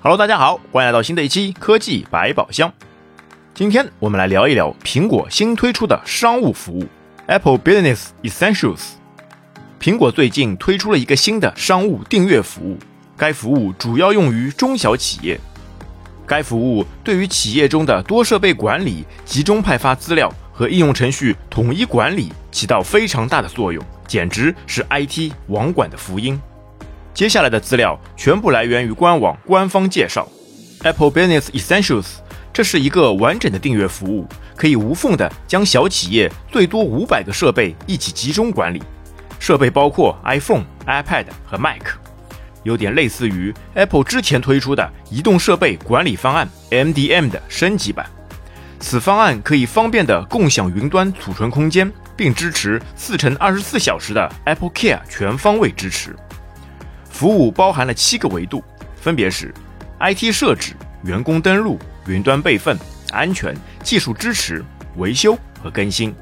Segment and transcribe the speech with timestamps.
[0.00, 2.72] Hello，大家好，欢迎来到新的一期科技百宝箱。
[3.52, 6.86] 今天我们来聊一聊苹果新推出的商务服务
[7.26, 8.90] Apple Business Essentials。
[9.80, 12.78] 苹果最近推出了一个新的商务订阅服务，
[13.16, 15.38] 该服务主要用于中小企业。
[16.24, 26.40] 该服务对于企业中的多设备管理、集中派发资料和应用程序统一管理起到非常大的作用，简直是 IT 网管的福音。
[27.18, 30.28] 接下来的资料全部来源于官网官方介绍
[30.84, 32.06] ，Apple Business Essentials，
[32.52, 38.80] 这是一个完整的订阅服务，可以无缝的将小企业最多五百个设备一起集中管理。
[39.40, 41.82] 设备包括 iPhone、iPad 和 Mac，
[42.62, 48.08] 有点类似于 Apple 之前推出的移动设备管理方案 MDM 的升级版。
[48.78, 56.14] 此方案可以方便的共享云端储存空间，并支持四乘二十四小时的 Apple Care 全方位支持。
[57.18, 58.62] 服务包含了七个维度，
[58.94, 59.52] 分别是
[59.98, 62.78] IT 设置、员工登录、云端备份、
[63.10, 63.52] 安全、
[63.82, 64.64] 技术支持、
[64.98, 66.14] 维修和更新。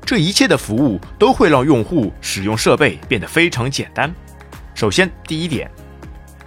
[0.00, 4.10] 这一切的服务都会让用户使用设备变得非常简单。
[4.74, 5.70] 首先，第一点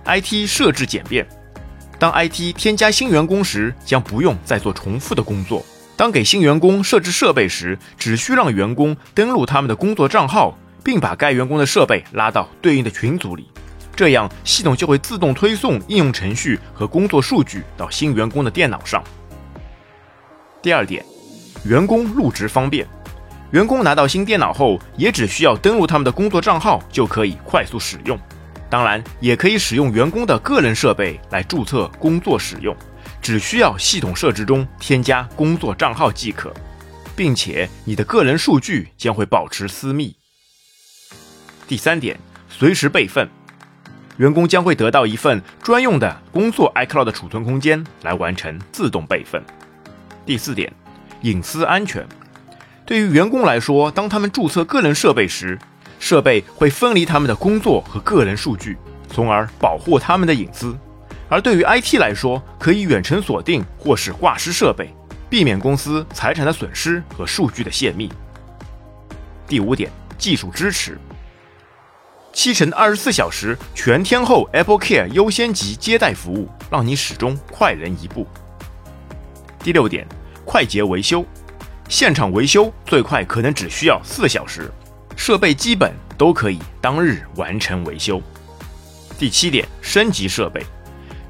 [0.06, 1.24] ，IT 设置简便。
[2.00, 5.64] 当 IT 添加新员工时，将不用再做重复的工作。
[5.96, 13.48] 当给新员工设置设备时，只需让员工登录他们的工作账号，并把该员工的设备拉到对应的群组里。
[13.96, 19.04] 这样，系统就会自动推送应用程序和工作数据到新员工的电脑上。
[20.62, 21.06] 第二点，
[21.66, 22.88] 员工入职方便。
[23.52, 28.20] 员工拿到新电脑后，也只需要登录他们的工作账号就可以快速使用。
[28.68, 32.76] 当然，也可以使用员工的个人设备来注册工作使用，
[33.22, 36.52] 只需要系统设置中添加工作账号即可，
[37.16, 40.16] 并且你的个人数据将会保持私密。
[41.68, 42.18] 第三点，
[42.50, 43.30] 随时备份。
[44.18, 49.44] 员工将会得到一份专用的工作 iCloud 储存空间来完成自动备份。
[50.26, 50.72] 第四点，
[51.22, 52.06] 隐私安全。
[52.86, 55.58] 对于员工来说，当他们注册个人设备时，
[56.00, 58.78] 设备会分离他们的工作和个人数据，
[59.10, 60.78] 从而保护他们的隐私。
[61.30, 64.94] 而对于 IT 来说，可以远程锁定或是挂失设备，
[65.30, 68.12] 避免公司财产的损失和数据的泄密。
[69.48, 71.00] 第五点，技术支持。
[72.34, 78.28] 七乘二十四小时全天候 Apple Care 优先级接待服务，让你始终快人一步。
[79.60, 80.06] 第六点，
[80.44, 81.24] 快捷维修，
[81.88, 84.72] 现场维修最快可能只需要四小时，
[85.16, 88.20] 设备基本都可以当日完成维修。
[89.20, 90.66] 第七点，升级设备，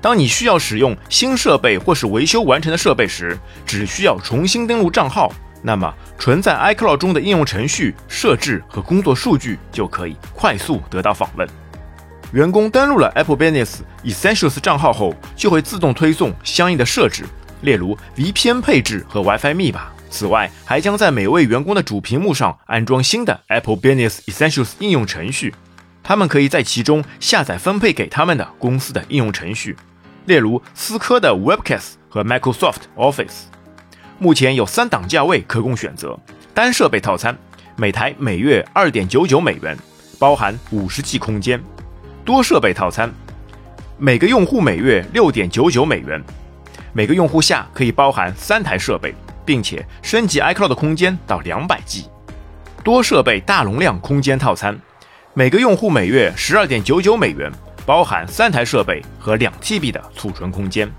[0.02, 5.30] 当你需要使用新设备或是维修完成的设备时，只需要重新登录账号。
[5.66, 11.48] 那么，存在 iCloud 中的应用程序设置和工作数据就可以快速得到访问。
[12.34, 17.24] 员工登录了 Apple Business Essentials 账号后，就会自动推送相应的设置，
[17.62, 19.84] 例如 VPN 配置和 WiFi 密码。
[20.10, 25.56] 此外，还将在每位员工的主屏幕上安装新的 Apple Business Essentials 应用程序，
[26.04, 29.78] 他们可以在其中下载分配给他们的公司的应用程序，
[30.26, 33.53] 例如思科的 Webcast 和 Microsoft Office。
[34.20, 36.18] 目前有三档价位可供选择：
[36.54, 37.38] 单设备套餐，
[37.76, 39.78] 每台每月二点九九美元，
[40.18, 41.60] 包含五十 G 空间；
[42.24, 43.12] 多设备套餐，
[43.98, 46.24] 每个用户每月六点九九美元，
[46.94, 49.14] 每个用户下可以包含三台设备，
[49.44, 52.04] 并且升级 iCloud 空间到两百 G；
[52.84, 54.80] 多设备大容量空间套餐，
[55.34, 57.52] 每个用户每月十二点九九美元，
[57.86, 60.90] 包含三台设备和两 TB 的储存空间。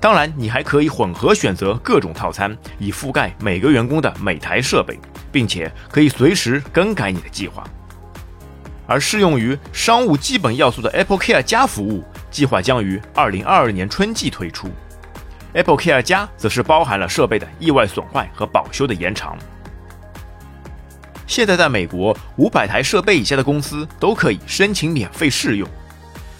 [0.00, 4.98] 当然，你还可以混合选择各种套餐，以覆盖每个员工的每台设备，
[5.30, 7.62] 并且可以随时更改你的计划。
[8.86, 14.68] 而适用于商务基本要素的 Apple Care 加服务，计划将于二零二二年春季推出。
[15.52, 19.36] Apple Care 加则是包含了设备的意外损坏和保修的延长。
[21.26, 25.68] 现在在美国，五百台设备以下的公司都可以申请免费试用。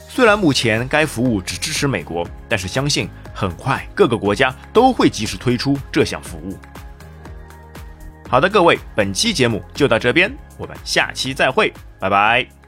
[0.08, 3.08] 虽然目前该服务只支持美国，但是相信
[3.40, 6.58] 很快各个国家都会及时推出这项服务。
[8.28, 12.59] 好的，各位，本期节目就到这边，我们下期再会，拜拜。